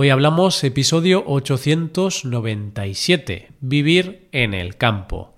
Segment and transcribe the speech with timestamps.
[0.00, 5.34] Hoy hablamos episodio 897, Vivir en el campo.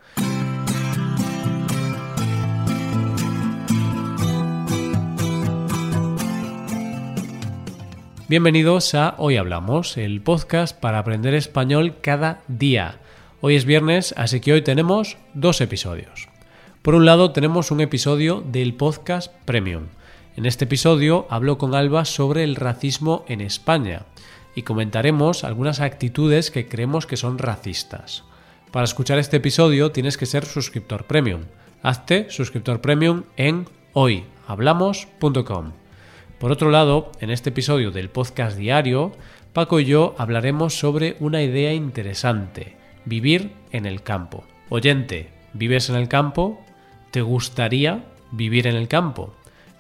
[8.29, 12.99] Bienvenidos a Hoy Hablamos, el podcast para aprender español cada día.
[13.41, 16.29] Hoy es viernes, así que hoy tenemos dos episodios.
[16.83, 19.85] Por un lado tenemos un episodio del podcast Premium.
[20.37, 24.05] En este episodio hablo con Alba sobre el racismo en España
[24.61, 28.25] y comentaremos algunas actitudes que creemos que son racistas.
[28.71, 31.45] Para escuchar este episodio tienes que ser suscriptor premium.
[31.83, 35.73] Hazte suscriptor premium en hoyhablamos.com.
[36.39, 39.13] Por otro lado, en este episodio del podcast diario,
[39.55, 44.45] Paco y yo hablaremos sobre una idea interesante, vivir en el campo.
[44.69, 46.61] Oyente, ¿vives en el campo?
[47.13, 49.33] ¿Te gustaría vivir en el campo?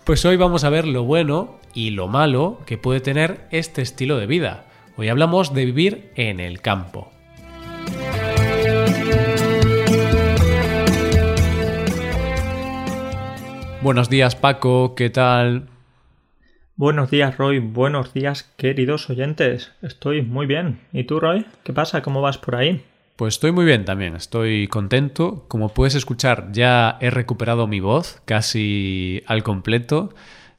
[0.07, 4.17] Pues hoy vamos a ver lo bueno y lo malo que puede tener este estilo
[4.17, 4.65] de vida.
[5.01, 7.11] Hoy hablamos de vivir en el campo.
[13.81, 15.71] Buenos días Paco, ¿qué tal?
[16.77, 19.73] Buenos días Roy, buenos días queridos oyentes.
[19.81, 20.81] Estoy muy bien.
[20.93, 21.47] ¿Y tú Roy?
[21.65, 22.03] ¿Qué pasa?
[22.03, 22.85] ¿Cómo vas por ahí?
[23.17, 25.47] Pues estoy muy bien también, estoy contento.
[25.49, 30.13] Como puedes escuchar, ya he recuperado mi voz casi al completo.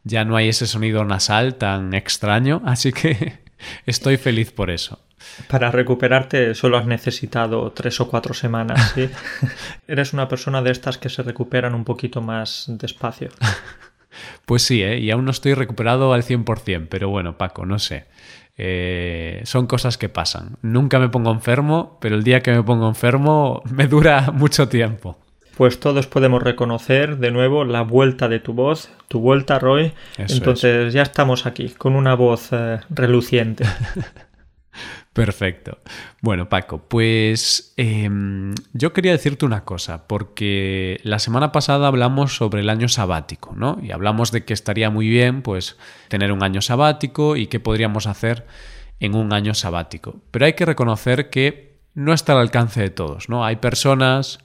[0.03, 3.40] Ya no hay ese sonido nasal tan extraño, así que
[3.85, 4.99] estoy feliz por eso.
[5.47, 9.09] Para recuperarte solo has necesitado tres o cuatro semanas, ¿sí?
[9.87, 13.29] Eres una persona de estas que se recuperan un poquito más despacio.
[14.45, 14.99] Pues sí, ¿eh?
[14.99, 18.07] y aún no estoy recuperado al 100%, pero bueno, Paco, no sé.
[18.57, 20.57] Eh, son cosas que pasan.
[20.61, 25.17] Nunca me pongo enfermo, pero el día que me pongo enfermo me dura mucho tiempo.
[25.61, 29.93] Pues todos podemos reconocer de nuevo la vuelta de tu voz, tu vuelta, Roy.
[30.17, 33.65] Entonces ya estamos aquí, con una voz eh, reluciente.
[35.13, 35.77] Perfecto.
[36.19, 42.61] Bueno, Paco, pues em, yo quería decirte una cosa, porque la semana pasada hablamos sobre
[42.61, 43.77] el año sabático, ¿no?
[43.83, 48.07] Y hablamos de que estaría muy bien, pues, tener un año sabático y qué podríamos
[48.07, 48.47] hacer
[48.99, 50.21] en un año sabático.
[50.31, 53.45] Pero hay que reconocer que no está al alcance de todos, ¿no?
[53.45, 54.39] Hay personas,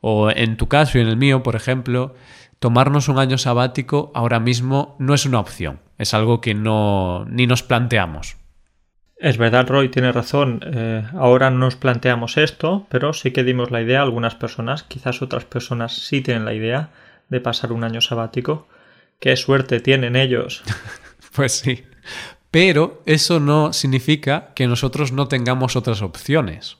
[0.00, 2.14] o en tu caso y en el mío, por ejemplo,
[2.58, 7.46] tomarnos un año sabático ahora mismo no es una opción, es algo que no ni
[7.46, 8.36] nos planteamos.
[9.18, 10.60] Es verdad, Roy tiene razón.
[10.62, 14.82] Eh, ahora no nos planteamos esto, pero sí que dimos la idea a algunas personas,
[14.82, 16.90] quizás otras personas sí tienen la idea
[17.28, 18.68] de pasar un año sabático.
[19.18, 20.62] Qué suerte tienen ellos.
[21.34, 21.84] pues sí.
[22.50, 26.76] Pero eso no significa que nosotros no tengamos otras opciones.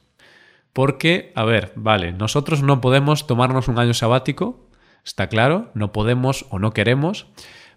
[0.77, 4.69] Porque, a ver, vale, nosotros no podemos tomarnos un año sabático,
[5.07, 7.29] está claro, no podemos o no queremos,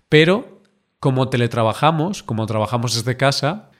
[0.10, 0.62] pero
[1.00, 3.72] como teletrabajamos, como trabajamos desde casa,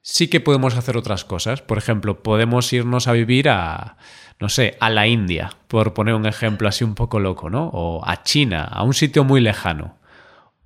[0.00, 1.60] sí que podemos hacer otras cosas.
[1.60, 3.96] Por ejemplo, podemos irnos a vivir a,
[4.38, 7.70] no sé, a la India, por poner un ejemplo así un poco loco, ¿no?
[7.72, 9.98] O a China, a un sitio muy lejano.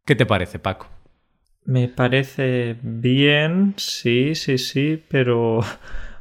[0.04, 0.86] ¿Qué te parece, Paco?
[1.64, 5.60] Me parece bien, sí, sí, sí, pero...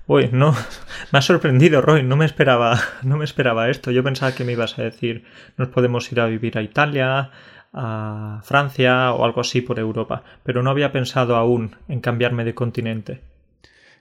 [0.07, 0.56] Uy, no,
[1.12, 3.91] me ha sorprendido, Roy, no me esperaba, no me esperaba esto.
[3.91, 5.25] Yo pensaba que me ibas a decir,
[5.57, 7.31] nos podemos ir a vivir a Italia,
[7.73, 12.53] a Francia o algo así por Europa, pero no había pensado aún en cambiarme de
[12.53, 13.22] continente.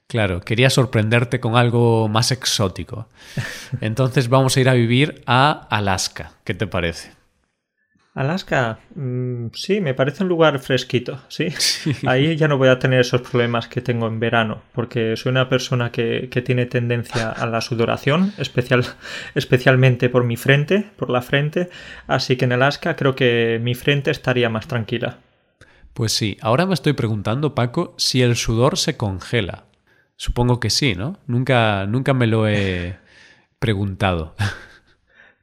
[0.07, 3.07] Claro, quería sorprenderte con algo más exótico.
[3.81, 6.33] Entonces vamos a ir a vivir a Alaska.
[6.43, 7.20] ¿Qué te parece?
[8.21, 11.49] Alaska, mm, sí, me parece un lugar fresquito, ¿sí?
[12.07, 15.49] Ahí ya no voy a tener esos problemas que tengo en verano, porque soy una
[15.49, 18.85] persona que, tiene tendencia a la sudoración, especial,
[19.35, 21.71] especialmente por mi frente, por la frente,
[22.07, 25.17] así que en Alaska creo que mi frente estaría más tranquila.
[25.95, 29.65] Pues sí, ahora me estoy preguntando, Paco, si el sudor se congela.
[30.17, 31.19] Supongo que sí, ¿no?
[31.27, 32.99] Nunca, nunca me lo he
[33.59, 34.35] preguntado.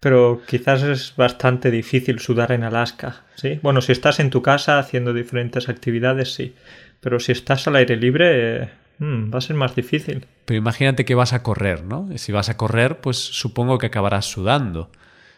[0.08, 3.60] pero quizás es bastante difícil sudar en Alaska, ¿sí?
[3.62, 6.56] Bueno, si estás en tu casa haciendo diferentes actividades, sí,
[7.02, 8.70] pero si estás al aire libre,
[9.00, 10.26] mm, va a ser más difícil.
[10.46, 12.08] Pero imagínate que vas a correr, ¿no?
[12.16, 14.92] Si vas a correr, pues supongo que acabarás sudando,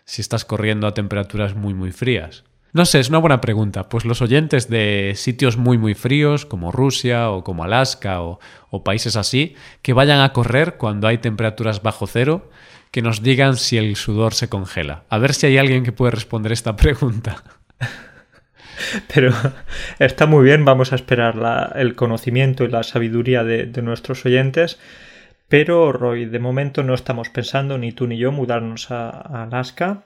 [0.05, 2.43] si estás corriendo a temperaturas muy, muy frías.
[2.71, 3.89] No sé, es una buena pregunta.
[3.89, 8.39] Pues los oyentes de sitios muy muy fríos, como Rusia o como Alaska o,
[8.69, 12.51] o, países así, que vayan a correr cuando hay temperaturas bajo cero,
[12.91, 15.03] que nos digan si el sudor se congela.
[15.09, 17.43] A ver si hay alguien que puede responder esta pregunta.
[19.13, 19.33] Pero
[19.99, 24.79] está muy bien, vamos a esperar el conocimiento y la sabiduría de, nuestros oyentes.
[25.47, 29.09] Pero, Roy, de momento no estamos pensando, ni tú ni yo, mudarnos a,
[29.43, 30.03] Alaska.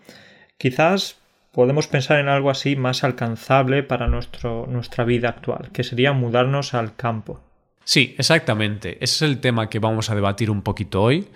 [0.58, 1.18] Quizás
[1.52, 6.74] podemos pensar en algo así más alcanzable para nuestro, nuestra vida actual, que sería mudarnos
[6.74, 7.42] al campo.
[7.84, 8.98] Sí, exactamente.
[9.02, 11.28] Ese es el tema que vamos a debatir un poquito hoy,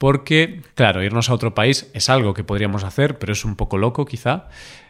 [0.00, 3.76] porque, claro, irnos a otro país es algo que podríamos hacer, pero es un poco
[3.76, 4.48] loco quizá.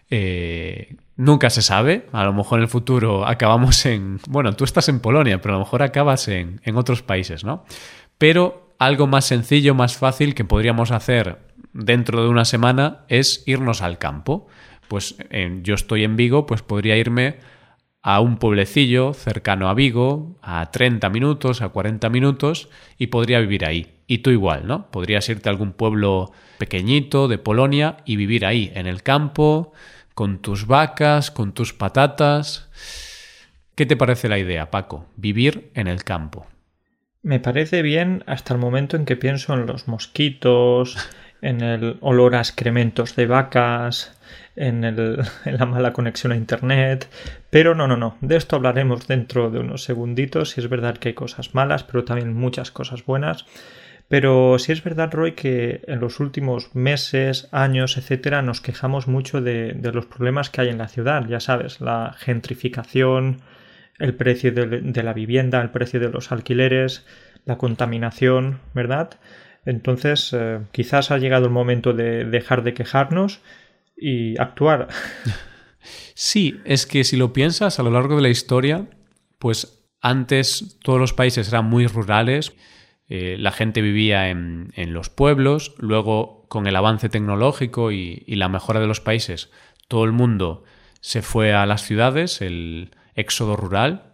[0.08, 4.20] Eh, nunca se sabe, a lo mejor en el futuro acabamos en...
[4.28, 7.64] Bueno, tú estás en Polonia, pero a lo mejor acabas en, en otros países, ¿no?
[8.18, 11.38] Pero algo más sencillo, más fácil que podríamos hacer
[11.72, 14.46] dentro de una semana es irnos al campo.
[14.86, 15.16] Pues
[15.62, 17.38] yo estoy en Vigo, pues podría irme
[18.02, 23.67] a un pueblecillo cercano a Vigo, a 30 minutos, a 40 minutos, y podría vivir
[23.67, 23.99] ahí.
[24.06, 24.91] Y tú igual, ¿no?
[24.91, 29.73] Podrías irte a algún pueblo pequeñito de Polonia y vivir ahí, en el campo,
[30.14, 32.69] con tus vacas, con tus patatas.
[33.75, 35.06] ¿Qué te parece la idea, Paco?
[35.17, 36.47] Vivir en el campo.
[37.23, 40.97] Me parece bien hasta el momento en que pienso en los mosquitos,
[41.42, 44.16] en el olor a excrementos de vacas,
[44.56, 47.08] en, el, en, la mala conexión a Internet.
[47.50, 48.16] Pero no, no, no.
[48.20, 50.50] De esto hablaremos dentro de unos segunditos.
[50.50, 53.46] Si es verdad que hay cosas malas, pero también muchas cosas buenas.
[54.08, 59.40] Pero sí es verdad, Roy, que en los últimos meses, años, etcétera, nos quejamos mucho
[59.40, 61.26] de, de los problemas que hay en la ciudad.
[61.28, 63.40] Ya sabes, la gentrificación,
[64.00, 67.06] el precio de, de la vivienda, el precio de los alquileres,
[67.44, 69.10] la contaminación, ¿verdad?
[69.64, 73.40] Entonces, eh, quizás ha llegado el momento de dejar de quejarnos
[73.96, 74.88] y actuar.
[76.14, 78.86] Sí, es que si lo piensas a lo largo de la historia,
[79.38, 82.52] pues antes todos los países eran muy rurales,
[83.08, 88.50] eh, la gente vivía en, los pueblos, luego con el avance tecnológico y, y, la
[88.50, 89.50] mejora de los países,
[89.88, 90.64] todo el mundo
[91.00, 94.12] se fue a las ciudades, el éxodo rural,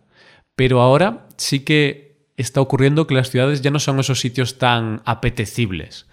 [0.54, 2.05] pero ahora sí que
[2.36, 6.06] está ocurriendo que las ciudades ya no son esos sitios tan apetecibles.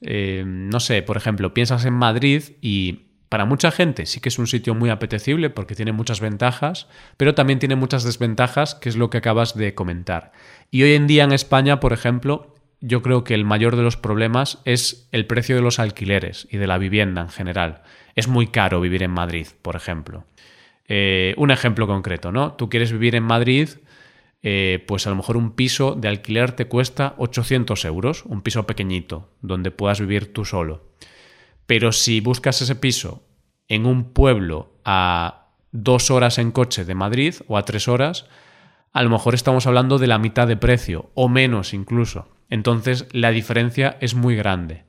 [0.00, 4.38] Eh, no sé, por ejemplo, piensas en Madrid y para mucha gente sí que es
[4.38, 8.96] un sitio muy apetecible porque tiene muchas ventajas, pero también tiene muchas desventajas, que es
[8.96, 10.32] lo que acabas de comentar.
[10.70, 13.96] Y hoy en día en España, por ejemplo, yo creo que el mayor de los
[13.96, 17.82] problemas es el precio de los alquileres y de la vivienda en general.
[18.16, 20.24] Es muy caro vivir en Madrid, por ejemplo.
[20.88, 22.54] Eh, un ejemplo concreto, ¿no?
[22.54, 23.68] Tú quieres vivir en Madrid,
[24.42, 28.66] eh, pues a lo mejor un piso de alquiler te cuesta 800 euros, un piso
[28.66, 30.90] pequeñito, donde puedas vivir tú solo.
[31.66, 33.22] Pero si buscas ese piso
[33.68, 38.26] en un pueblo a dos horas en coche de Madrid o a tres horas,
[38.92, 42.28] a lo mejor estamos hablando de la mitad de precio o menos incluso.
[42.48, 44.84] Entonces la diferencia es muy grande.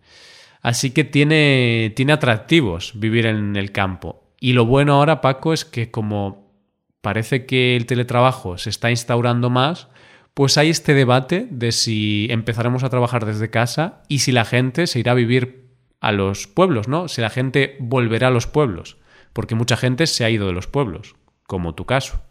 [0.62, 4.24] Así que tiene, tiene atractivos vivir en el campo.
[4.40, 6.51] Y lo bueno ahora, Paco, es que como
[7.02, 9.88] parece que el teletrabajo se está instaurando más,
[10.34, 14.88] pues hay este debate de si empezaremos a trabajar desde casa y si la gente
[14.88, 15.66] se irá a vivir
[16.00, 17.08] a los pueblos, ¿no?
[17.08, 18.98] Si la gente volverá a los pueblos,
[19.34, 21.16] porque mucha gente se ha ido de los pueblos,
[21.46, 22.22] como tu caso.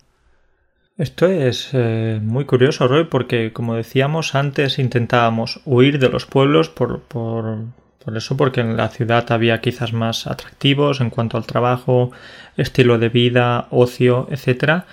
[0.97, 6.69] Esto es eh, muy curioso, Roy, porque como decíamos antes intentábamos huir de los pueblos
[6.69, 7.65] por, por,
[8.05, 12.13] por eso, porque en la ciudad había quizás más atractivos en cuanto al trabajo,
[12.57, 14.85] estilo de vida, ocio, etc.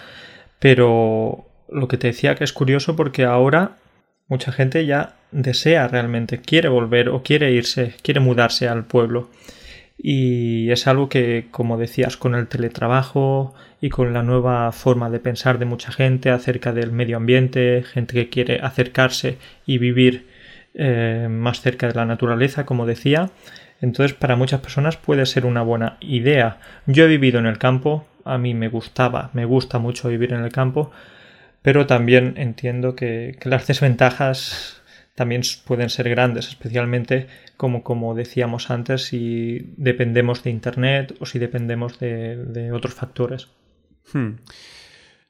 [0.60, 3.78] Pero lo que te decía que es curioso porque ahora
[4.28, 9.30] mucha gente ya desea realmente, quiere volver o quiere irse, quiere mudarse al pueblo.
[9.98, 15.20] Y es algo que, como decías, con el teletrabajo y con la nueva forma de
[15.20, 20.28] pensar de mucha gente acerca del medio ambiente, gente que quiere acercarse y vivir
[20.80, 23.32] eh, más cerca de la naturaleza, como decía,
[23.82, 26.60] entonces para muchas personas puede ser una buena idea.
[26.86, 30.44] Yo he vivido en el campo, a mí me gustaba, me gusta mucho vivir en
[30.44, 30.92] el campo,
[31.64, 34.84] pero también entiendo que, las desventajas
[35.16, 37.26] también pueden ser grandes, especialmente
[37.58, 43.48] como, como decíamos antes, si dependemos de Internet o si dependemos de, otros factores.
[44.14, 44.34] Hmm.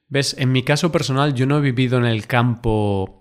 [0.09, 0.35] ¿Ves?
[0.37, 3.16] En mi caso personal, yo no he vivido en el campo,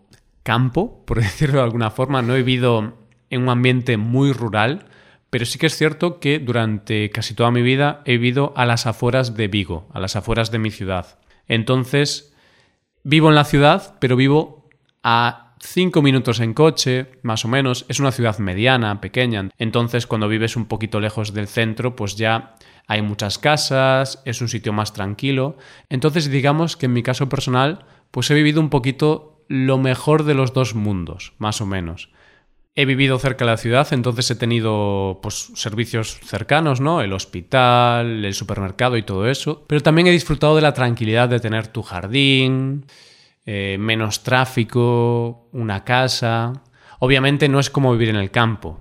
[0.47, 2.95] campo, por decirlo de alguna forma, no he vivido
[3.29, 4.87] en un ambiente muy rural,
[5.29, 8.87] pero sí que es cierto que durante casi toda mi vida he vivido a las
[8.87, 11.19] afueras de Vigo, a las afueras de mi ciudad.
[11.49, 12.33] Entonces,
[13.03, 14.71] vivo en la ciudad, pero vivo
[15.03, 17.85] a cinco minutos en coche, más o menos.
[17.89, 19.51] Es una ciudad mediana, pequeña.
[19.59, 22.55] Entonces, cuando vives un poquito lejos del centro, pues ya
[22.87, 25.57] hay muchas casas, es un sitio más tranquilo.
[25.89, 30.35] Entonces, digamos que en mi caso personal, pues he vivido un poquito lo mejor de
[30.35, 32.11] los dos mundos, más o menos.
[32.75, 37.01] He vivido cerca de la ciudad, entonces he tenido pues, servicios cercanos, ¿no?
[37.01, 39.65] El hospital, el supermercado y todo eso.
[39.67, 42.85] Pero también he disfrutado de la tranquilidad de tener tu jardín,
[43.47, 46.53] eh, menos tráfico, una casa.
[46.99, 48.81] Obviamente no es como vivir en el campo,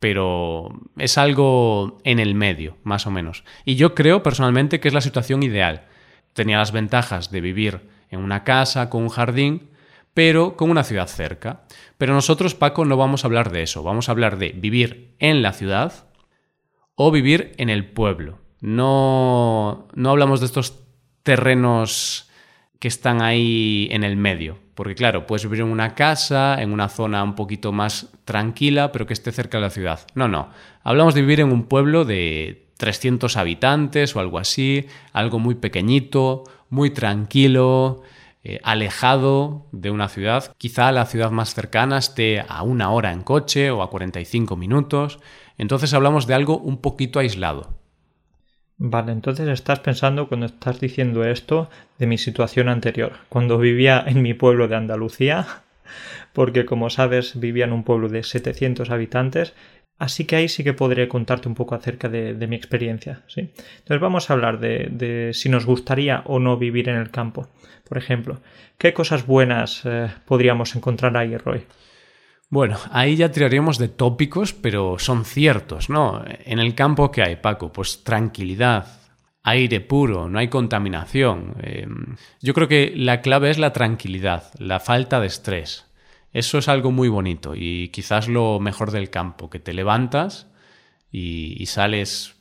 [0.00, 3.44] pero es algo en el medio, más o menos.
[3.64, 5.86] Y yo creo personalmente que es la situación ideal.
[6.32, 9.68] Tenía las ventajas de vivir en una casa con un jardín,
[10.14, 11.62] pero con una ciudad cerca.
[11.98, 15.42] Pero nosotros, Paco, no vamos a hablar de eso, vamos a hablar de vivir en
[15.42, 16.06] la ciudad
[16.94, 18.38] o vivir en el pueblo.
[18.60, 20.82] No, no hablamos de estos
[21.22, 22.30] terrenos
[22.78, 24.58] que están ahí en el medio.
[24.74, 29.06] Porque claro, puedes vivir en una casa, en una zona un poquito más tranquila, pero
[29.06, 30.00] que esté cerca de la ciudad.
[30.14, 30.48] No, no.
[30.82, 36.44] Hablamos de vivir en un pueblo de 300 habitantes o algo así, algo muy pequeñito,
[36.70, 38.02] muy tranquilo,
[38.42, 40.54] eh, alejado de una ciudad.
[40.56, 45.18] Quizá la ciudad más cercana esté a una hora en coche o a 45 minutos.
[45.58, 47.80] Entonces hablamos de algo un poquito aislado.
[48.82, 51.68] Vale, entonces estás pensando cuando estás diciendo esto
[51.98, 55.46] de mi situación anterior, cuando vivía en mi pueblo de Andalucía,
[56.32, 59.52] porque como sabes vivía en un pueblo de 700 habitantes,
[60.00, 63.20] así que ahí sí que podré contarte un poco acerca de, mi experiencia.
[63.28, 63.50] ¿sí?
[63.78, 67.48] Entonces vamos a hablar de, si nos gustaría o no vivir en el campo.
[67.88, 68.40] Por ejemplo,
[68.78, 71.64] ¿qué cosas buenas eh, podríamos encontrar ahí, Roy?
[72.48, 76.24] Bueno, ahí ya tiraríamos de tópicos, pero son ciertos, ¿no?
[76.44, 77.72] En el campo, ¿qué hay, Paco?
[77.72, 78.86] Pues tranquilidad,
[79.42, 81.54] aire puro, no hay contaminación.
[81.62, 85.89] Em, yo creo que la clave es la tranquilidad, la falta de estrés.
[86.32, 90.46] Eso es algo muy bonito y quizás lo mejor del campo, que te levantas
[91.10, 92.36] y, sales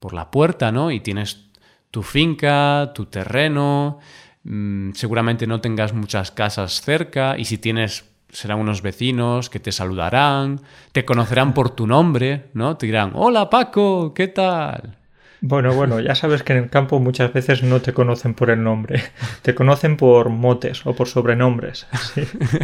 [0.00, 0.90] por la puerta, ¿no?
[0.90, 1.50] Y tienes
[1.90, 4.00] tu finca, tu terreno,
[4.42, 9.70] mm, seguramente no tengas muchas casas cerca y si tienes serán unos vecinos que te
[9.70, 12.76] saludarán, te conocerán por tu nombre, ¿no?
[12.76, 15.03] Te dirán, hola Paco, ¿qué tal?
[15.46, 18.64] Bueno, bueno, ya sabes que en el campo muchas veces no te conocen por el
[18.64, 19.02] nombre,
[19.42, 21.86] te conocen por motes o por sobrenombres.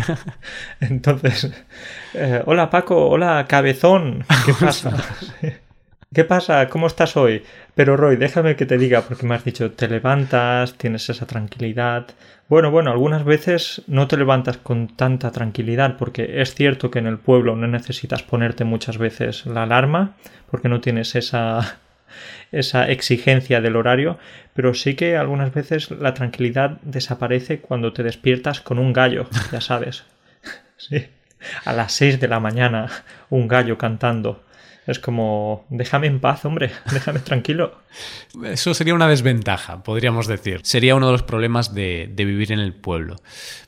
[0.80, 1.52] Entonces,
[2.14, 4.96] eh, hola Paco, hola Cabezón, ¿qué pasa?
[6.14, 6.70] ¿Qué pasa?
[6.70, 7.42] ¿Cómo estás hoy?
[7.74, 12.06] Pero Roy, déjame que te diga, porque me has dicho, te levantas, tienes esa tranquilidad.
[12.48, 17.08] Bueno, bueno, algunas veces no te levantas con tanta tranquilidad, porque es cierto que en
[17.08, 20.16] el pueblo no necesitas ponerte muchas veces la alarma,
[20.50, 21.78] porque no tienes esa,
[22.52, 24.18] esa exigencia del horario,
[24.54, 29.60] pero sí que algunas veces la tranquilidad desaparece cuando te despiertas con un gallo, ya
[29.60, 30.04] sabes.
[30.76, 31.06] Sí.
[31.66, 32.88] A las seis de la mañana,
[33.28, 34.42] un gallo cantando.
[34.86, 37.78] Es como, déjame en paz, hombre, déjame tranquilo.
[38.44, 40.60] Eso sería una desventaja, podríamos decir.
[40.64, 43.16] Sería uno de los problemas de, vivir en el pueblo.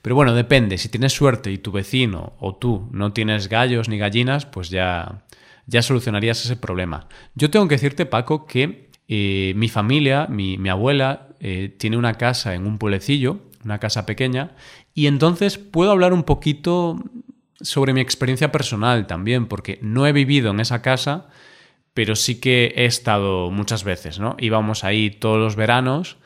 [0.00, 0.78] Pero bueno, depende.
[0.78, 5.22] Si tienes suerte y tu vecino o tú no tienes gallos ni gallinas, pues ya,
[5.66, 7.08] ya solucionarías ese problema.
[7.34, 12.54] Yo tengo que decirte, Paco, que eh, mi familia, mi, abuela, eh, tiene una casa
[12.54, 14.52] en un pueblecillo, una casa pequeña,
[14.94, 16.96] y entonces puedo hablar un poquito
[17.60, 21.28] sobre mi experiencia personal también, porque no he vivido en esa casa,
[21.94, 24.36] pero sí que he estado muchas veces, ¿no?
[24.38, 26.16] Íbamos ahí todos los veranos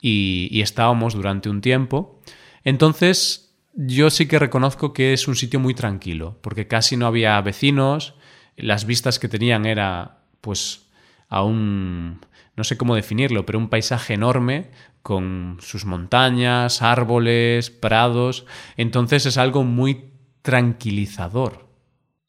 [0.00, 2.20] y, estábamos durante un tiempo.
[2.64, 7.40] Entonces, yo sí que reconozco que es un sitio muy tranquilo, porque casi no había
[7.40, 8.14] vecinos,
[8.56, 10.86] las vistas que tenían era, pues,
[11.28, 12.20] a un,
[12.56, 14.70] no sé cómo definirlo, pero un paisaje enorme
[15.02, 18.46] con sus montañas, árboles, prados.
[18.76, 20.10] Entonces es algo muy
[20.42, 21.66] tranquilizador.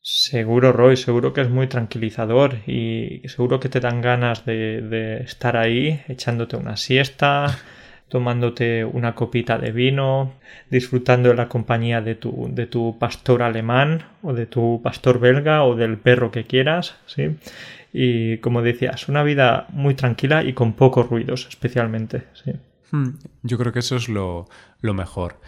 [0.02, 5.58] Seguro, Roy, seguro que es muy tranquilizador y seguro que te dan ganas de, estar
[5.58, 7.60] ahí echándote una siesta,
[8.10, 10.34] tomándote una copita de vino,
[10.70, 15.64] disfrutando de la compañía de tu, de tu pastor alemán o de tu pastor belga
[15.64, 17.38] o del perro que quieras, ¿sí?
[17.94, 22.54] Y como decías, una vida muy tranquila y con pocos ruidos, especialmente, sí.
[22.92, 24.48] Hmm, yo creo que eso es lo,
[24.80, 25.40] lo mejor.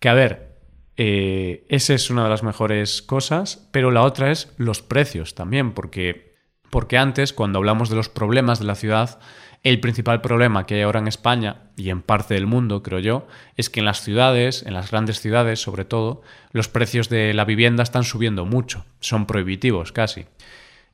[0.00, 0.48] Que a ver,
[0.96, 5.72] eh, esa es una de las mejores cosas, pero la otra es los precios también,
[5.72, 6.34] porque,
[6.70, 9.20] porque antes, cuando hablamos de los problemas de la ciudad,
[9.62, 13.26] el principal problema que hay ahora en España y en parte del mundo, creo yo,
[13.56, 16.22] es que en las ciudades, en las grandes ciudades sobre todo,
[16.52, 20.26] los precios de la vivienda están subiendo mucho, son prohibitivos casi.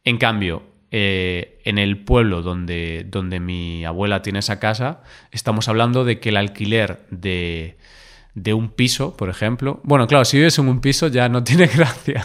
[0.05, 6.05] En cambio, eh, en el pueblo donde, donde mi abuela tiene esa casa, estamos hablando
[6.05, 7.77] de que el alquiler de
[8.35, 9.81] de un piso, por ejemplo.
[9.85, 12.25] Bueno, claro, si vives en un piso ya no tiene gracia.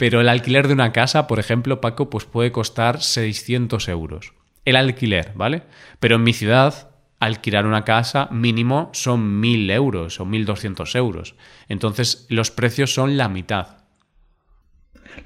[0.00, 4.32] Pero el alquiler de una casa, por ejemplo, Paco, pues puede costar 600 euros.
[4.64, 5.64] El alquiler, ¿vale?
[5.98, 6.88] Pero en mi ciudad,
[7.18, 11.34] alquilar una casa mínimo son 1.000 euros o 1.200 euros.
[11.68, 13.76] Entonces, los precios son la mitad.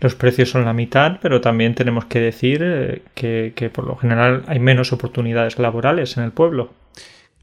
[0.01, 3.95] Los precios son la mitad, pero también tenemos que decir eh, que, que por lo
[3.95, 6.75] general hay menos oportunidades laborales en el pueblo.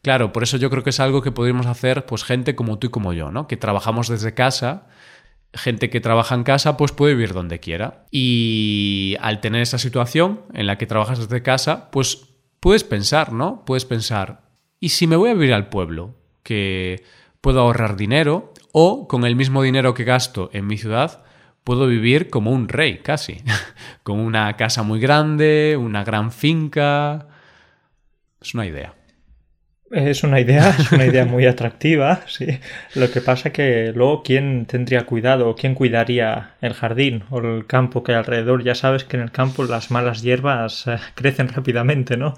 [0.02, 2.88] Claro, por eso yo creo que es algo que podríamos hacer pues gente como tú
[2.88, 3.48] y como yo, ¿no?
[3.48, 4.88] Que trabajamos desde casa,
[5.54, 8.06] gente que trabaja en casa pues puede vivir donde quiera.
[8.12, 12.30] Y al tener esa situación en la que trabajas desde casa, pues
[12.60, 13.64] puedes pensar, ¿no?
[13.66, 16.16] Puedes pensar, ¿y si me voy a vivir al pueblo?
[16.44, 17.04] Que
[17.42, 21.24] puedo ahorrar dinero o con el mismo dinero que gasto en mi ciudad
[21.64, 23.38] puedo vivir como un rey, casi,
[24.04, 27.28] con una casa muy grande, una gran finca.
[28.42, 28.96] Es una idea.
[29.92, 32.60] Es una idea, es una idea muy atractiva, sí.
[32.96, 38.04] Lo que pasa que luego quién tendría cuidado, quién cuidaría el jardín o el campo
[38.04, 38.64] que hay alrededor.
[38.64, 42.36] Ya sabes que en el campo las malas hierbas eh, crecen rápidamente, ¿no?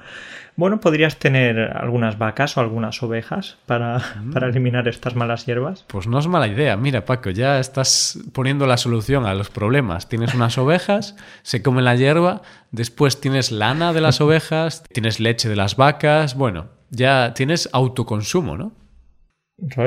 [0.56, 4.00] Bueno, podrías tener algunas vacas o algunas ovejas para,
[4.32, 5.84] para, eliminar estas malas hierbas.
[5.88, 6.78] Pues no es mala idea.
[6.78, 10.10] Mira, Paco, ya estás poniendo la solución a los problemas.
[10.10, 15.50] Tienes unas ovejas, se comen la hierba, después tienes lana de las ovejas, tienes leche
[15.50, 16.36] de las vacas.
[16.36, 18.72] Bueno, ya tienes autoconsumo, ¿no?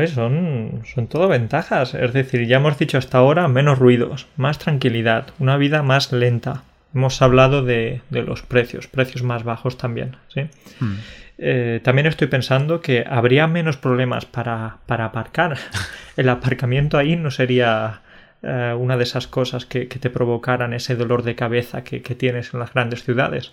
[0.08, 1.94] son, son todo ventajas.
[1.94, 6.62] Es decir, ya hemos dicho hasta ahora menos ruidos, más tranquilidad, una vida más lenta.
[6.94, 10.16] Hemos hablado de, los precios, precios más bajos también.
[10.28, 10.42] ¿sí?
[10.80, 10.96] Hmm.
[11.38, 15.58] Eh, también estoy pensando que habría menos problemas para, aparcar.
[16.16, 18.00] El aparcamiento ahí no sería
[18.42, 22.60] eh, una de esas cosas que, te provocaran ese dolor de cabeza que, tienes en
[22.60, 23.52] las grandes ciudades.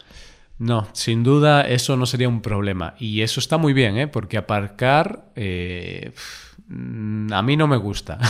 [0.58, 2.96] No, sin duda eso no sería un problema.
[3.00, 4.08] Y eso está muy bien, ¿eh?
[4.08, 6.14] porque aparcar eh,
[6.70, 8.18] a mí no me gusta.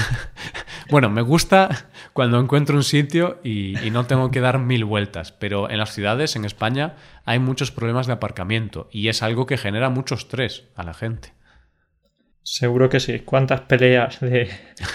[0.89, 5.69] Bueno, me gusta cuando encuentro un sitio y, no tengo que dar mil vueltas, pero
[5.69, 9.89] en las ciudades, en España, hay muchos problemas de aparcamiento y es algo que genera
[9.89, 11.33] mucho estrés a la gente.
[12.43, 13.19] Seguro que sí.
[13.19, 14.49] ¿Cuántas peleas de,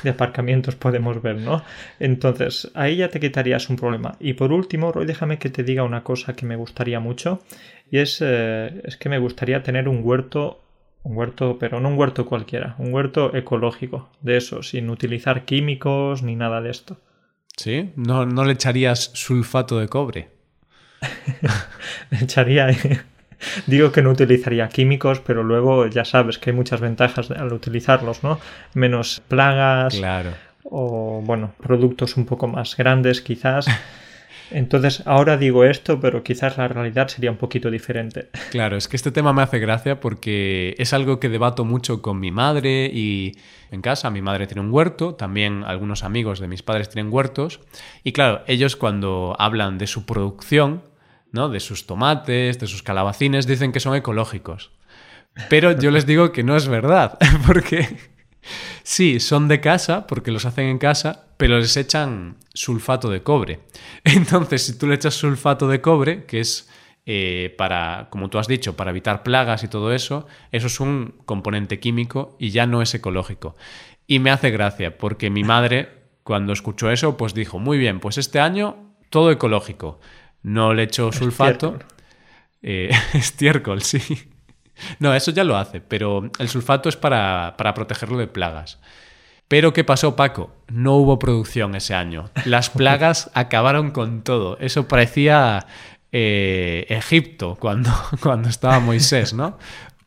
[0.09, 1.63] aparcamientos podemos ver, no?
[1.99, 4.17] Entonces, ahí ya te quitarías un problema.
[4.21, 7.43] Y por último, Roy, déjame que te diga una cosa que me gustaría mucho.
[7.91, 10.63] Y es, eh, es que me gustaría tener un huerto
[11.09, 16.23] un huerto, pero no un huerto cualquiera, un huerto ecológico, de eso, sin utilizar químicos
[16.23, 16.99] ni nada de esto.
[17.57, 17.93] ¿Sí?
[17.97, 20.29] ¿No, no le echarías sulfato de cobre?
[22.11, 22.69] le echaría...
[23.67, 28.23] Digo que no utilizaría químicos, pero luego ya sabes que hay muchas ventajas al utilizarlos,
[28.23, 28.39] ¿no?
[28.75, 29.97] Menos plagas.
[29.97, 30.31] Claro.
[30.65, 33.67] O, bueno, productos un poco más grandes quizás.
[34.51, 38.29] Entonces, ahora digo esto, pero quizás la realidad sería un poquito diferente.
[38.51, 42.19] Claro, es que este tema me hace gracia porque es algo que debato mucho con
[42.19, 43.37] mi madre y
[43.71, 44.11] en casa.
[44.11, 47.61] Mi madre tiene un huerto, también algunos amigos de mis padres tienen huertos.
[48.05, 50.83] Y claro, ellos cuando hablan de su producción,
[51.33, 51.49] ¿no?
[51.49, 54.71] de sus tomates, de sus calabacines, dicen que son ecológicos.
[55.49, 57.87] Pero yo les digo que no es verdad, porque
[58.83, 63.61] Sí, son de casa, porque los hacen en casa, pero les echan sulfato de cobre.
[64.05, 66.69] Entonces, si tú le echas sulfato de cobre, que es
[67.07, 71.15] eh, para, como tú has dicho, para evitar plagas y todo eso, eso es un
[71.25, 73.57] componente químico y ya no es ecológico.
[74.07, 75.89] Y me hace gracia, porque mi madre,
[76.23, 80.01] cuando escuchó eso, pues dijo, muy bien, pues este año todo ecológico.
[80.49, 81.79] No le echo sulfato.
[82.63, 84.01] Eh, estiércol, sí.
[84.99, 88.79] No, eso ya lo hace, pero el sulfato es para, protegerlo de plagas.
[89.47, 90.57] Pero ¿qué pasó, Paco?
[90.69, 92.31] No hubo producción ese año.
[92.47, 94.57] Las plagas acabaron con todo.
[94.59, 95.67] Eso parecía
[96.13, 97.91] eh, Egipto cuando,
[98.23, 99.59] cuando estaba Moisés, ¿no?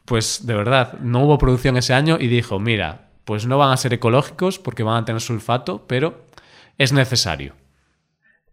[0.06, 3.78] Pues de verdad, no hubo producción ese año y dijo, mira, pues no van a
[3.78, 6.26] ser ecológicos porque van a tener sulfato, pero
[6.80, 7.61] es necesario.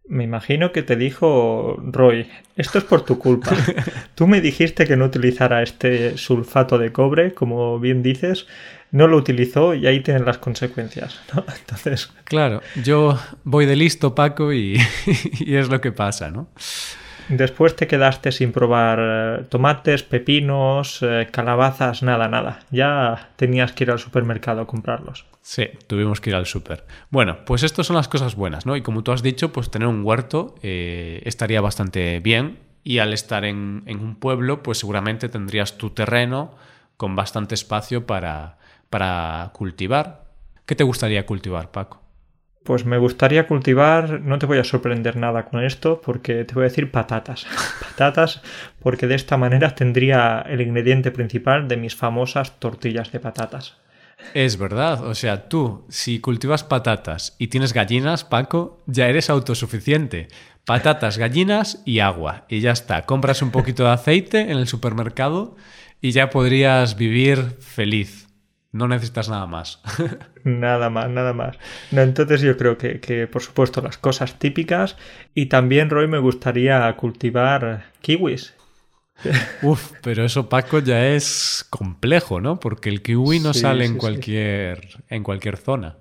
[0.08, 3.50] Me imagino que te dijo Roy, esto es por tu culpa.
[4.14, 8.46] Tú me dijiste que no utilizara este sulfato de cobre, como bien dices,
[8.90, 11.44] no lo utilizó y ahí tienen las consecuencias, ¿no?
[11.60, 12.10] Entonces...
[12.24, 14.78] Claro, yo voy de listo, Paco, y,
[15.40, 16.48] y es lo que pasa, ¿no?
[17.28, 22.60] Después te quedaste sin probar eh, tomates, pepinos, eh, calabazas, nada, nada.
[22.70, 25.26] Ya tenías que ir al supermercado a comprarlos.
[25.42, 26.84] Sí, tuvimos que ir al super.
[27.10, 28.76] Bueno, pues estas son las cosas buenas, ¿no?
[28.76, 32.58] Y como tú has dicho, pues tener un huerto eh, estaría bastante bien.
[32.84, 36.54] Y al estar en, en, un pueblo, pues seguramente tendrías tu terreno
[36.96, 38.56] con bastante espacio para,
[38.88, 40.24] para cultivar.
[40.64, 42.07] ¿Qué te gustaría cultivar, Paco?
[42.68, 46.64] Pues me gustaría cultivar, no te voy a sorprender nada con esto, porque te voy
[46.64, 47.46] a decir patatas.
[47.80, 48.42] patatas,
[48.80, 53.78] porque de esta manera tendría el ingrediente principal de mis famosas tortillas de patatas.
[54.34, 60.28] Es verdad, o sea, tú, si cultivas patatas y tienes gallinas, Paco, ya eres autosuficiente.
[60.66, 62.44] Patatas, gallinas y agua.
[62.50, 63.06] Y ya está.
[63.06, 65.56] Compras un poquito de aceite en el supermercado
[66.02, 68.27] y ya podrías vivir feliz.
[68.78, 69.82] No necesitas nada más.
[70.44, 71.58] nada más, nada más.
[71.90, 74.96] No, entonces yo creo que, que, por supuesto, las cosas típicas.
[75.34, 78.54] Y también, Roy, me gustaría cultivar kiwis.
[79.62, 82.60] Uf, pero eso, Paco, ya es complejo, ¿no?
[82.60, 85.96] Porque el kiwi no sale en, cualquier, en cualquier zona.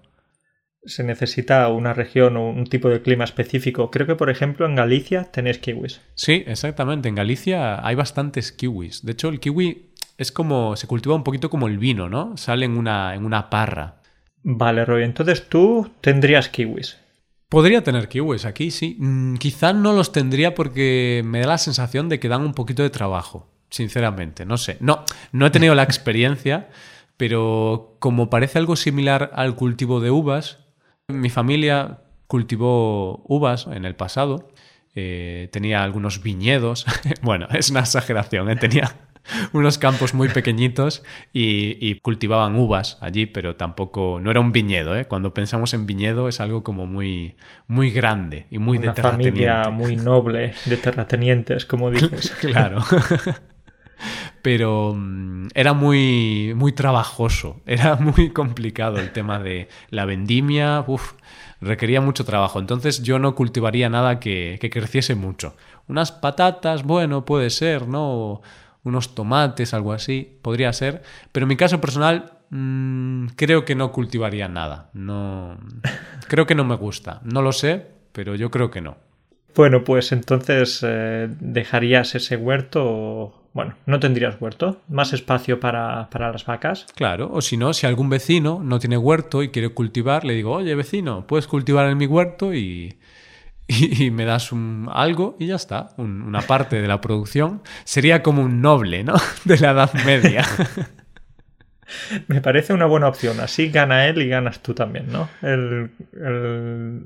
[0.86, 3.90] Se necesita una región o un tipo de clima específico.
[3.90, 6.02] Creo que, por ejemplo, en Galicia tenéis kiwis.
[6.13, 7.10] Sí, exactamente.
[7.10, 9.04] En Galicia hay bastantes kiwis.
[9.04, 9.87] De hecho, el kiwi
[10.17, 12.36] es como, se cultiva un poquito como el vino, ¿no?
[12.38, 14.01] Sale en una, en una parra.
[14.43, 16.97] Vale, Roy, entonces tú tendrías kiwis.
[17.49, 18.97] Podría tener kiwis aquí, sí.
[18.99, 22.84] Mm, quizá no los tendría porque me da la sensación de que dan un poquito
[22.84, 24.45] de trabajo, sinceramente.
[24.45, 24.77] No sé.
[24.80, 26.69] No, no he tenido la experiencia,
[27.15, 30.60] pero como parece algo similar al cultivo de uvas,
[31.08, 34.49] mi familia cultivó uvas en el pasado.
[34.95, 36.86] Eh, tenía algunos viñedos.
[37.21, 38.56] bueno, es una exageración, ¿eh?
[38.56, 38.95] tenía
[39.54, 45.06] unos campos muy pequeñitos y, cultivaban uvas allí, pero tampoco, no era un viñedo, ¿eh?
[45.06, 47.36] Cuando pensamos en viñedo es algo como muy,
[47.68, 52.32] muy grande y muy Una de familia muy noble de terratenientes, como dices.
[52.40, 52.84] claro.
[54.42, 61.13] pero mm, era muy, muy trabajoso, era muy complicado el tema de la vendimia, uf,
[61.62, 65.56] requería mucho trabajo, entonces yo no cultivaría nada que, que creciese mucho.
[65.88, 68.42] Unas patatas, bueno, puede ser, ¿no?
[68.88, 71.04] Unos tomates, algo así, podría ser.
[71.32, 74.89] Pero en mi caso personal, mmm, creo que no cultivaría nada.
[74.93, 75.58] No,
[76.28, 77.21] creo que no me gusta.
[77.23, 78.97] No lo sé, pero yo creo que no.
[79.56, 83.43] Bueno, pues entonces eh, dejarías ese huerto.
[83.54, 86.86] Bueno, no tendrías huerto, más espacio para, para las vacas.
[86.95, 90.52] Claro, o si no, si algún vecino no tiene huerto y quiere cultivar, le digo,
[90.52, 92.97] oye vecino, puedes cultivar en mi huerto y,
[93.99, 97.62] y, me das un, algo y ya está, una parte de la producción.
[97.84, 99.15] Sería como un noble, ¿no?
[99.43, 100.45] De la Edad Media.
[102.27, 103.39] Me parece una buena opción.
[103.39, 105.30] Así gana él y ganas tú también, ¿no?
[105.41, 105.89] Él,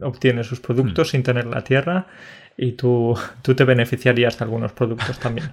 [0.01, 1.11] obtiene sus productos hmm.
[1.11, 2.07] sin tener la tierra
[2.57, 5.51] y tú, tú te beneficiarías de algunos productos también.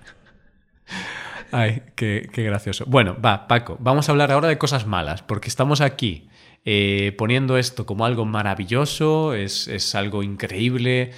[1.52, 2.84] Ay, qué, qué gracioso.
[2.86, 6.28] Bueno, va, Paco, vamos a hablar ahora de cosas malas, porque estamos aquí
[6.64, 11.12] eh, poniendo esto como algo maravilloso, es, algo increíble.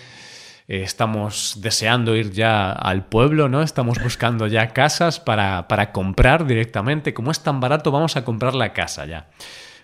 [0.68, 3.62] Eh, estamos deseando ir ya al pueblo, ¿no?
[3.62, 7.14] Estamos buscando ya casas para, para comprar directamente.
[7.14, 9.30] Como es tan barato, vamos a comprar la casa ya.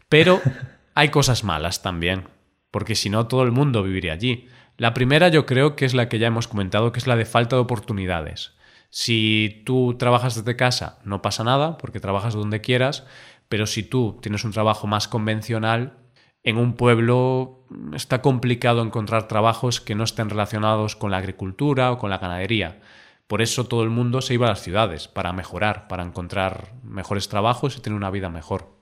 [0.09, 0.41] Pero
[0.95, 2.25] hay cosas malas también,
[2.71, 4.49] porque si no, todo el mundo viviría allí.
[4.77, 7.25] La primera yo creo que es la que ya hemos comentado, que es la de
[7.25, 8.53] falta de oportunidades.
[8.91, 13.05] Si tú trabajas desde casa, no pasa nada, porque trabajas donde quieras,
[13.49, 15.99] pero si tú tienes un trabajo más convencional,
[16.43, 21.99] en un pueblo está complicado encontrar trabajos que no estén relacionados con la agricultura o
[21.99, 22.79] con la ganadería.
[23.27, 27.29] Por eso todo el mundo se iba a las ciudades, para mejorar, para encontrar mejores
[27.29, 28.77] trabajos y tener una vida mejor.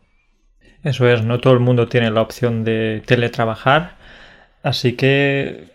[0.82, 3.96] Eso es, no todo el mundo tiene la opción de teletrabajar,
[4.62, 5.72] así que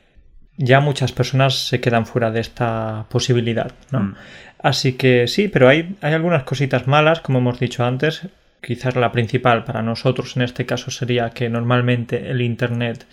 [0.58, 4.02] ya muchas personas se quedan fuera de esta posibilidad, ¿no?
[4.02, 4.16] Mm.
[4.62, 8.28] Así que sí, pero hay, hay algunas cositas malas, como hemos dicho antes.
[8.62, 13.06] Quizás la principal para nosotros en este caso sería que normalmente el Internet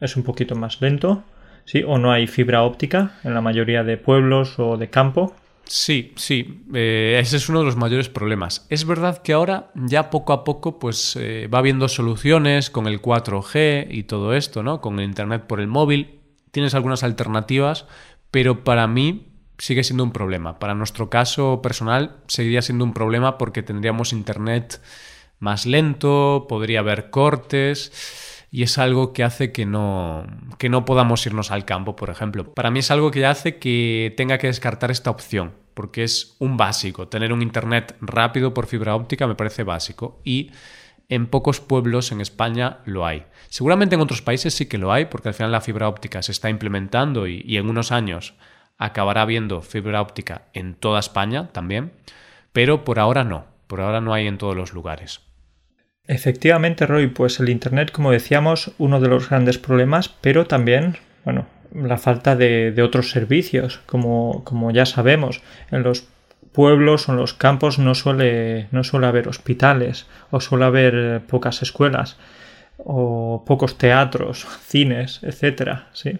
[0.00, 1.24] es un poquito más lento,
[1.64, 1.82] ¿sí?
[1.86, 5.34] O no hay fibra óptica en la mayoría de pueblos o de campo.
[5.64, 8.66] Sí, sí, eh, ese es uno de los mayores problemas.
[8.70, 13.02] Es verdad que ahora ya poco a poco pues eh, va habiendo soluciones con el
[13.02, 14.80] 4G y todo esto, ¿no?
[14.80, 16.20] Con el Internet por el móvil.
[16.52, 17.86] Tienes algunas alternativas,
[18.30, 19.27] pero para mí
[19.58, 20.58] sigue siendo un problema.
[20.58, 24.80] Para nuestro caso personal seguiría siendo un problema porque tendríamos internet
[25.40, 30.24] más lento, podría haber cortes y es algo que hace que no,
[30.58, 32.54] que no podamos irnos al campo, por ejemplo.
[32.54, 36.56] Para mí es algo que hace que tenga que descartar esta opción, porque es un
[36.56, 37.08] básico.
[37.08, 40.50] Tener un internet rápido por fibra óptica me parece básico y
[41.10, 43.24] en pocos pueblos en España lo hay.
[43.48, 46.32] Seguramente en otros países sí que lo hay, porque al final la fibra óptica se
[46.32, 48.34] está implementando y, y en unos años
[48.78, 51.92] acabará viendo fibra óptica en toda España también,
[52.52, 55.20] pero por ahora no, por ahora no hay en todos los lugares.
[56.06, 61.46] Efectivamente, Roy, pues el Internet, como decíamos, uno de los grandes problemas, pero también, bueno,
[61.74, 66.08] la falta de, otros servicios, como, como, ya sabemos, en los
[66.52, 71.20] pueblos o en los campos no suele, no suele haber hospitales o suele haber eh,
[71.20, 72.16] pocas escuelas
[72.78, 76.18] o pocos teatros, cines, etcétera, ¿sí?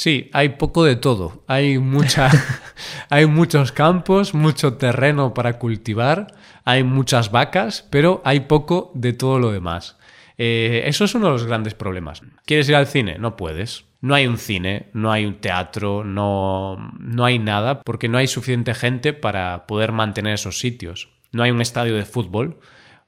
[0.00, 1.44] Sí, hay poco de todo.
[1.46, 2.30] Hay mucha,
[3.10, 6.28] hay muchos campos, mucho terreno para cultivar,
[6.64, 9.98] hay muchas vacas, pero hay poco de todo lo demás.
[10.38, 12.22] Eh, eso es uno de los grandes problemas.
[12.46, 13.18] ¿Quieres ir al cine?
[13.18, 13.84] No puedes.
[14.00, 18.26] No hay un cine, no hay un teatro, no, no hay nada, porque no hay
[18.26, 21.10] suficiente gente para poder mantener esos sitios.
[21.30, 22.58] No hay un estadio de fútbol.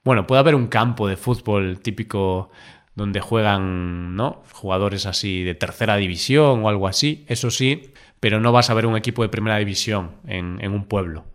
[0.03, 2.51] Bueno, puede haber un campo de fútbol típico
[2.95, 4.43] donde juegan ¿no?
[4.51, 8.85] jugadores así de tercera división o algo así, eso sí, pero no vas a ver
[8.85, 11.25] un equipo de primera división en, un pueblo.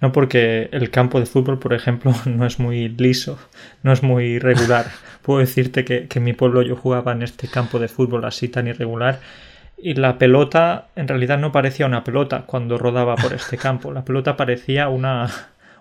[0.00, 3.38] No, porque el campo de fútbol, por ejemplo, no es muy liso,
[3.82, 4.86] no es muy regular.
[5.22, 8.48] Puedo decirte que, que en mi pueblo yo jugaba en este campo de fútbol así
[8.48, 9.20] tan irregular
[9.84, 13.92] y la pelota en realidad no parecía una pelota cuando rodaba por este campo.
[13.92, 15.28] La pelota parecía una,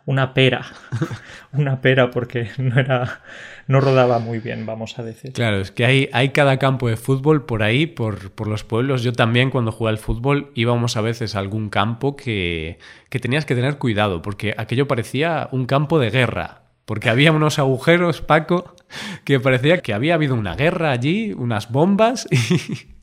[0.06, 0.66] una pera.
[1.54, 3.22] una pera porque no era.
[3.68, 5.34] no rodaba muy bien, vamos a decir.
[5.34, 9.04] Claro, es que hay, hay cada campo de fútbol por ahí, por, por los pueblos.
[9.04, 13.46] Yo también, cuando jugaba al fútbol, íbamos a veces a algún campo que, que tenías
[13.46, 16.62] que tener cuidado, porque aquello parecía un campo de guerra.
[16.86, 18.76] Porque había unos agujeros, Paco,
[19.24, 22.94] que parecía que había habido una guerra allí, unas bombas y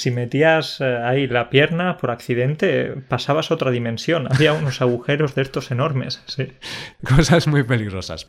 [0.00, 4.26] si metías eh, ahí la pierna por accidente, pasabas a otra dimensión.
[4.32, 6.22] Había unos agujeros de estos enormes.
[6.26, 6.48] Sí.
[7.06, 8.26] Cosas muy peligrosas.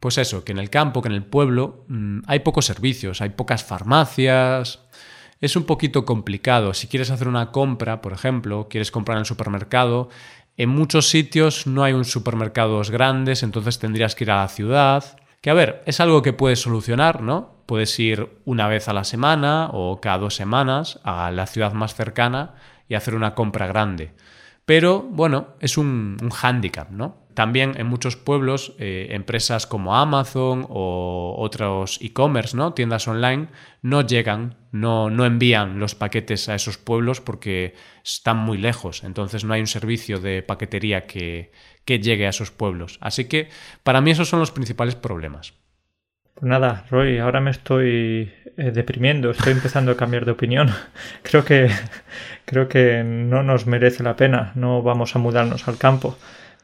[0.00, 3.30] Pues eso, que en el campo, que en el pueblo, mm, hay pocos servicios, hay
[3.30, 4.80] pocas farmacias.
[5.40, 6.74] Es un poquito complicado.
[6.74, 10.10] Si quieres hacer una compra, por ejemplo, quieres comprar en el supermercado,
[10.58, 15.18] en muchos sitios no hay un supermercados grandes, entonces tendrías que ir a la ciudad.
[15.46, 17.62] Que a ver, es algo que puedes solucionar, ¿no?
[17.66, 21.94] Puedes ir una vez a la semana o cada dos semanas a la ciudad más
[21.94, 22.54] cercana
[22.88, 24.12] y hacer una compra grande.
[24.64, 27.25] Pero bueno, es un, un hándicap, ¿no?
[27.36, 32.72] También en muchos pueblos, eh, empresas como Amazon o otros e-commerce, ¿no?
[32.72, 33.48] tiendas online,
[33.82, 39.04] no llegan, no, no envían los paquetes a esos pueblos porque están muy lejos.
[39.04, 41.52] Entonces no hay un servicio de paquetería que,
[41.84, 42.96] que llegue a esos pueblos.
[43.02, 43.50] Así que
[43.82, 45.52] para mí esos son los principales problemas.
[46.32, 50.70] Pues nada, Roy, ahora me estoy eh, deprimiendo, estoy empezando a cambiar de opinión.
[51.22, 51.68] Creo que
[52.46, 56.16] creo que no nos merece la pena, no vamos a mudarnos al campo,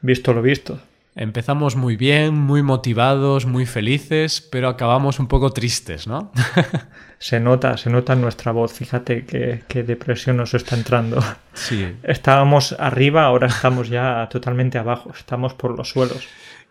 [0.03, 0.79] visto lo visto.
[1.15, 6.31] Empezamos muy bien, muy motivados, muy felices, pero acabamos un poco tristes, ¿no?
[7.19, 8.73] se nota, se nota en nuestra voz.
[8.73, 11.23] Fíjate qué, depresión nos está entrando.
[11.53, 11.95] Sí.
[12.01, 16.27] Estábamos arriba, ahora estamos ya totalmente abajo, estamos por los suelos.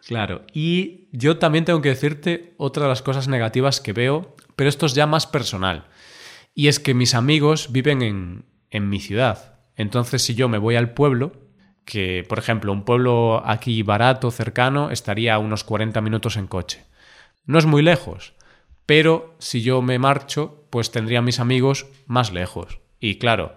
[0.09, 4.68] Claro, y yo también tengo que decirte otra de las cosas negativas que veo, pero
[4.68, 5.85] esto es ya más personal.
[6.53, 9.61] Y es que mis amigos viven en, en mi ciudad.
[9.77, 11.41] Entonces, si yo me voy al pueblo,
[11.85, 16.85] que, por ejemplo, un pueblo aquí barato, cercano, estaría a unos 40 minutos en coche.
[17.45, 18.35] No es muy lejos,
[18.87, 22.79] pero si yo me marcho, pues tendría mis amigos más lejos.
[23.01, 23.55] Y claro,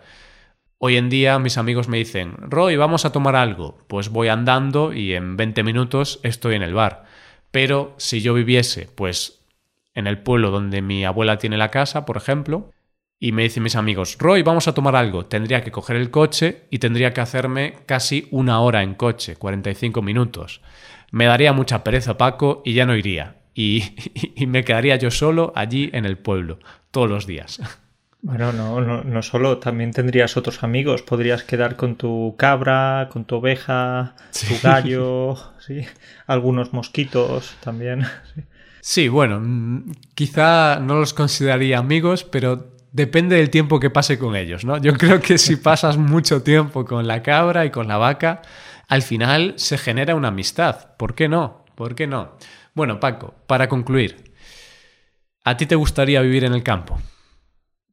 [0.80, 3.78] hoy en día mis amigos me dicen, Roy, vamos a tomar algo.
[3.88, 7.06] Pues voy andando y en 20 minutos estoy en el bar.
[7.52, 9.46] Pero si yo viviese, pues,
[9.94, 12.72] en el pueblo donde mi abuela tiene la casa, por ejemplo,
[13.20, 15.26] y me dicen mis amigos, Roy, vamos a tomar algo.
[15.26, 20.02] Tendría que coger el coche y tendría que hacerme casi una hora en coche, 45
[20.02, 20.62] minutos.
[21.12, 23.38] Me daría mucha pereza, Paco, y ya no iría.
[23.54, 23.84] Y,
[24.36, 26.60] y, me quedaría yo solo allí en el pueblo,
[26.92, 27.62] todos los días.
[28.22, 31.04] Bueno, no, no, no solo, también tendrías otros amigos.
[31.04, 34.16] Podrías quedar con tu cabra, con tu oveja,
[34.48, 35.86] tu gallo, ¿sí?
[36.28, 38.06] algunos mosquitos también.
[38.86, 39.02] Sí.
[39.04, 44.38] sí, bueno, mm, quizá no los consideraría amigos, pero depende del tiempo que pase con
[44.38, 44.78] ellos, ¿no?
[44.78, 48.42] Yo creo que si pasas mucho tiempo con la cabra y con la vaca,
[48.88, 50.96] al final se genera una amistad.
[50.96, 51.66] ¿Por qué no?
[51.76, 52.38] ¿Por qué no?
[52.74, 54.32] Bueno, Paco, para concluir,
[55.44, 56.98] ¿a ti te gustaría vivir en el campo?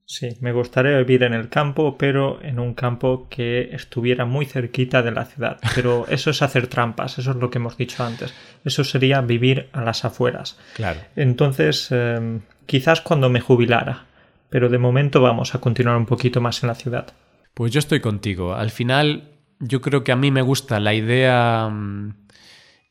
[0.05, 5.03] Sí, me gustaría vivir en el campo, pero en un campo que estuviera muy cerquita
[5.03, 5.59] de la ciudad.
[5.75, 8.33] Pero eso es hacer trampas, eso es lo que hemos dicho antes.
[8.65, 10.59] Eso sería vivir a las afueras.
[10.75, 11.01] Claro.
[11.17, 14.12] Entonces, eh, quizás cuando me jubilara,
[14.53, 17.15] pero de momento vamos a continuar un poquito más en la ciudad.
[17.55, 18.55] Pues yo estoy contigo.
[18.55, 22.27] Al final, yo creo que a mí me gusta la idea mm,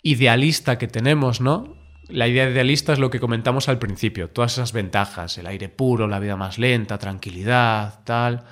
[0.02, 1.78] idealista que tenemos, ¿no?
[2.08, 6.08] La idea idealista es lo que comentamos al principio, todas esas ventajas, el aire puro,
[6.08, 8.44] la vida más lenta, tranquilidad, tal,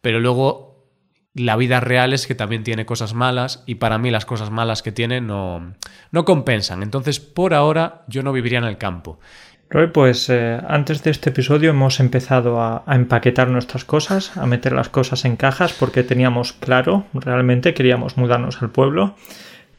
[0.00, 0.90] pero luego
[1.34, 4.82] la vida real es que también tiene cosas malas y para mí las cosas malas
[4.82, 5.74] que tiene no,
[6.10, 6.82] no compensan.
[6.82, 9.20] Entonces, por ahora, yo no viviría en el campo.
[9.68, 14.72] Roy, pues eh, antes de este episodio hemos empezado a, empaquetar nuestras cosas, a meter
[14.72, 19.16] las cosas en cajas porque teníamos claro, realmente queríamos mudarnos al pueblo,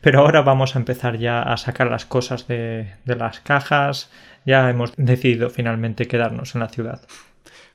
[0.02, 4.12] pero ahora vamos a empezar ya a sacar las cosas de, de las cajas,
[4.46, 7.08] ya hemos decidido finalmente quedarnos en la ciudad.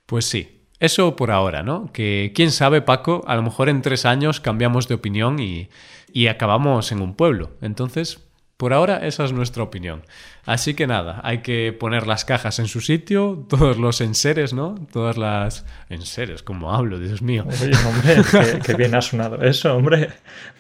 [0.05, 1.93] Pues sí, eso por ahora, ¿no?
[1.93, 5.71] Que quién sabe, Paco, a lo mejor en tres años cambiamos de opinión y,
[6.13, 7.53] y acabamos en un pueblo.
[7.63, 10.03] Entonces, por ahora esa es nuestra opinión.
[10.45, 14.75] Así que nada, hay que poner las cajas en su sitio, todos los enseres, ¿no?
[14.93, 15.65] Todas las...
[15.89, 17.45] Enseres, como hablo, Dios mío.
[17.47, 20.11] Oye, hombre, qué, bien ha sonado eso, hombre.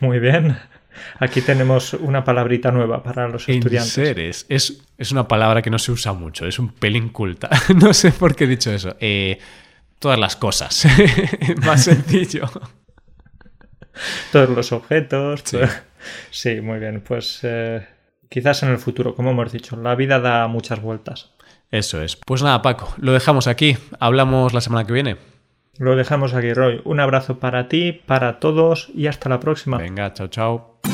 [0.00, 0.58] Muy bien.
[1.18, 3.98] Aquí tenemos una palabrita nueva para los estudiantes.
[3.98, 4.46] Enseres.
[4.48, 7.48] Es, es una palabra que no se usa mucho, es un pelín culta.
[7.80, 8.94] no sé por qué he dicho eso.
[9.00, 9.38] Eh,
[9.98, 10.86] todas las cosas.
[11.64, 12.50] Más sencillo.
[14.32, 15.42] Todos los objetos.
[16.30, 17.02] Sí, muy bien.
[17.06, 17.86] Pues eh,
[18.28, 21.30] quizás en el futuro, como hemos dicho, la vida da muchas vueltas.
[21.70, 22.16] Eso es.
[22.16, 23.76] Pues nada, Paco, lo dejamos aquí.
[23.98, 25.16] Hablamos la semana que viene.
[25.78, 26.82] Lo dejamos aquí, Roy.
[26.84, 29.78] Un abrazo para ti, para todos y hasta la próxima.
[29.78, 30.91] Venga, chao, chao.